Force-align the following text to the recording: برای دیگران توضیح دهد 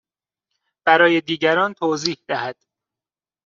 برای 0.85 1.21
دیگران 1.21 1.73
توضیح 1.73 2.17
دهد 2.27 2.55